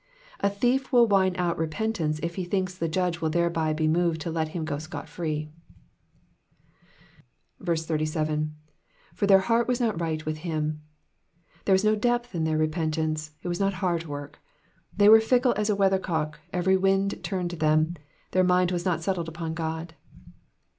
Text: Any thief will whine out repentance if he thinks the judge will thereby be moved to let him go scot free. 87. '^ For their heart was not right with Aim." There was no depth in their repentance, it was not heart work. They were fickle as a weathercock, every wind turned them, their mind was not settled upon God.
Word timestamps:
Any 0.41 0.55
thief 0.55 0.91
will 0.91 1.05
whine 1.07 1.35
out 1.35 1.59
repentance 1.59 2.19
if 2.23 2.33
he 2.33 2.43
thinks 2.43 2.73
the 2.75 2.87
judge 2.87 3.21
will 3.21 3.29
thereby 3.29 3.71
be 3.71 3.87
moved 3.87 4.19
to 4.21 4.31
let 4.31 4.47
him 4.47 4.65
go 4.65 4.79
scot 4.79 5.07
free. 5.07 5.51
87. 7.61 8.55
'^ 8.55 8.77
For 9.15 9.27
their 9.27 9.41
heart 9.41 9.67
was 9.67 9.79
not 9.79 10.01
right 10.01 10.25
with 10.25 10.43
Aim." 10.43 10.81
There 11.65 11.73
was 11.73 11.85
no 11.85 11.95
depth 11.95 12.33
in 12.33 12.45
their 12.45 12.57
repentance, 12.57 13.33
it 13.43 13.47
was 13.47 13.59
not 13.59 13.75
heart 13.75 14.07
work. 14.07 14.39
They 14.97 15.07
were 15.07 15.21
fickle 15.21 15.53
as 15.55 15.69
a 15.69 15.75
weathercock, 15.75 16.39
every 16.51 16.77
wind 16.77 17.23
turned 17.23 17.51
them, 17.51 17.93
their 18.31 18.43
mind 18.43 18.71
was 18.71 18.83
not 18.83 19.03
settled 19.03 19.29
upon 19.29 19.53
God. 19.53 19.93